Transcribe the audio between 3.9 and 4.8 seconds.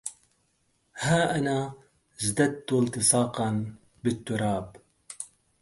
بالتراب!